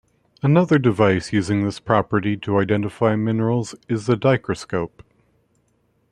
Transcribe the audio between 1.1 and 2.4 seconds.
using this property